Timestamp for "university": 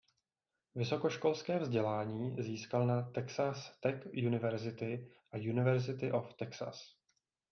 4.13-5.07, 5.37-6.11